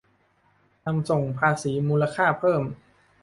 [0.85, 2.63] นำส่งภาษีมูลค่าเพิ่ม